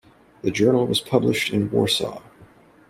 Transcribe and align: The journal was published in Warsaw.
The 0.41 0.49
journal 0.49 0.87
was 0.87 0.99
published 0.99 1.53
in 1.53 1.69
Warsaw. 1.69 2.23